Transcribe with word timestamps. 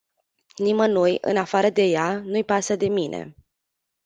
Nimănui, 0.57 1.17
în 1.21 1.37
afară 1.37 1.69
de 1.69 1.81
ea, 1.81 2.19
nu-i 2.19 2.43
pasă 2.43 2.75
de 2.75 2.87
mine. 2.87 3.35